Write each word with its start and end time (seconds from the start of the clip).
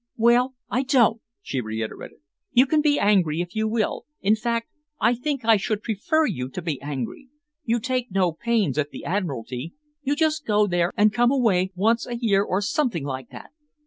"Well, 0.17 0.55
I 0.67 0.81
don't," 0.81 1.21
she 1.43 1.61
reiterated. 1.61 2.21
"You 2.53 2.65
can 2.65 2.81
be 2.81 2.97
angry, 2.97 3.39
if 3.39 3.53
you 3.55 3.67
will 3.67 4.07
in 4.19 4.35
fact 4.35 4.67
I 4.99 5.13
think 5.13 5.45
I 5.45 5.57
should 5.57 5.83
prefer 5.83 6.25
you 6.25 6.49
to 6.49 6.61
be 6.63 6.81
angry. 6.81 7.27
You 7.65 7.79
take 7.79 8.09
no 8.09 8.31
pains 8.33 8.79
at 8.79 8.89
the 8.89 9.05
Admiralty. 9.05 9.75
You 10.01 10.15
just 10.15 10.43
go 10.47 10.65
there 10.65 10.91
and 10.97 11.13
come 11.13 11.29
away 11.31 11.59
again, 11.61 11.69
once 11.75 12.07
a 12.07 12.15
year 12.17 12.41
or 12.41 12.61
something 12.61 13.03
like 13.03 13.29
that. 13.29 13.51